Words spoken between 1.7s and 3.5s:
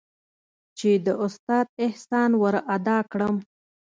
احسان ورادا كړم.